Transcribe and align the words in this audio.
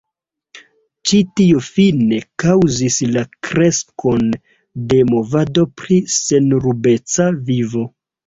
Ĉi 1.09 1.17
tio 1.39 1.59
fine 1.65 2.17
kaŭzis 2.43 2.97
la 3.17 3.23
kreskon 3.49 4.25
de 4.93 4.99
movado 5.11 5.67
pri 5.83 5.99
senrubeca 6.17 7.29
vivo. 7.51 7.85